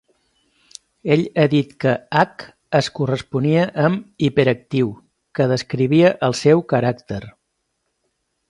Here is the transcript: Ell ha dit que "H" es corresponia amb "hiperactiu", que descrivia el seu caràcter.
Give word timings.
Ell 1.15 1.21
ha 1.41 1.45
dit 1.51 1.75
que 1.85 1.91
"H" 2.21 2.47
es 2.79 2.89
corresponia 3.01 3.67
amb 3.89 4.25
"hiperactiu", 4.29 4.89
que 5.39 5.51
descrivia 5.55 6.13
el 6.31 6.37
seu 6.45 6.69
caràcter. 6.75 7.25